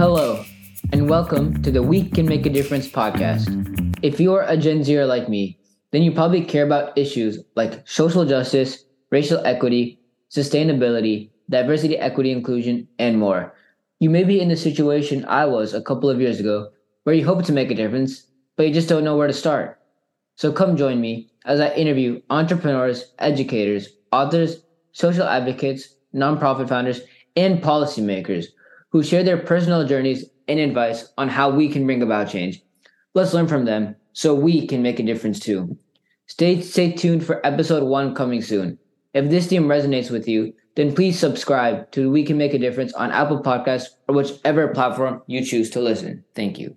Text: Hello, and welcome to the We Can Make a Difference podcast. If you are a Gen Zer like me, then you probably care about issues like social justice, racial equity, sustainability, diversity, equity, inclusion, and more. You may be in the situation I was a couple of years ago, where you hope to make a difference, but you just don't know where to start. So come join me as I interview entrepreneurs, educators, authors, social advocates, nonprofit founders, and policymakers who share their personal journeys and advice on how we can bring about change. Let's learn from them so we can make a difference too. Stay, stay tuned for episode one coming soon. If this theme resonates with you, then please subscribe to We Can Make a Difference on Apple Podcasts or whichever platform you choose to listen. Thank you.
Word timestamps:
Hello, 0.00 0.42
and 0.94 1.10
welcome 1.10 1.62
to 1.62 1.70
the 1.70 1.82
We 1.82 2.08
Can 2.08 2.24
Make 2.24 2.46
a 2.46 2.48
Difference 2.48 2.88
podcast. 2.88 3.44
If 4.02 4.18
you 4.18 4.32
are 4.32 4.46
a 4.48 4.56
Gen 4.56 4.82
Zer 4.82 5.04
like 5.04 5.28
me, 5.28 5.58
then 5.90 6.02
you 6.02 6.10
probably 6.10 6.42
care 6.42 6.64
about 6.64 6.96
issues 6.96 7.38
like 7.54 7.86
social 7.86 8.24
justice, 8.24 8.86
racial 9.10 9.44
equity, 9.44 10.00
sustainability, 10.30 11.28
diversity, 11.50 11.98
equity, 11.98 12.32
inclusion, 12.32 12.88
and 12.98 13.18
more. 13.18 13.54
You 13.98 14.08
may 14.08 14.24
be 14.24 14.40
in 14.40 14.48
the 14.48 14.56
situation 14.56 15.26
I 15.26 15.44
was 15.44 15.74
a 15.74 15.82
couple 15.82 16.08
of 16.08 16.18
years 16.18 16.40
ago, 16.40 16.70
where 17.04 17.14
you 17.14 17.26
hope 17.26 17.44
to 17.44 17.52
make 17.52 17.70
a 17.70 17.74
difference, 17.74 18.24
but 18.56 18.66
you 18.66 18.72
just 18.72 18.88
don't 18.88 19.04
know 19.04 19.18
where 19.18 19.28
to 19.28 19.34
start. 19.34 19.82
So 20.36 20.50
come 20.50 20.78
join 20.78 21.02
me 21.02 21.30
as 21.44 21.60
I 21.60 21.74
interview 21.74 22.22
entrepreneurs, 22.30 23.12
educators, 23.18 23.90
authors, 24.12 24.62
social 24.92 25.24
advocates, 25.24 25.94
nonprofit 26.14 26.70
founders, 26.70 27.02
and 27.36 27.62
policymakers 27.62 28.46
who 28.90 29.02
share 29.02 29.22
their 29.22 29.38
personal 29.38 29.86
journeys 29.86 30.24
and 30.48 30.58
advice 30.58 31.12
on 31.16 31.28
how 31.28 31.50
we 31.50 31.68
can 31.68 31.86
bring 31.86 32.02
about 32.02 32.30
change. 32.30 32.62
Let's 33.14 33.34
learn 33.34 33.48
from 33.48 33.64
them 33.64 33.96
so 34.12 34.34
we 34.34 34.66
can 34.66 34.82
make 34.82 35.00
a 35.00 35.04
difference 35.04 35.40
too. 35.40 35.76
Stay, 36.26 36.60
stay 36.60 36.92
tuned 36.92 37.24
for 37.24 37.44
episode 37.44 37.84
one 37.84 38.14
coming 38.14 38.42
soon. 38.42 38.78
If 39.14 39.30
this 39.30 39.48
theme 39.48 39.64
resonates 39.64 40.10
with 40.10 40.28
you, 40.28 40.52
then 40.76 40.94
please 40.94 41.18
subscribe 41.18 41.90
to 41.92 42.10
We 42.10 42.24
Can 42.24 42.38
Make 42.38 42.54
a 42.54 42.58
Difference 42.58 42.92
on 42.92 43.10
Apple 43.10 43.42
Podcasts 43.42 43.88
or 44.08 44.14
whichever 44.14 44.68
platform 44.68 45.22
you 45.26 45.44
choose 45.44 45.70
to 45.70 45.80
listen. 45.80 46.24
Thank 46.34 46.58
you. 46.58 46.76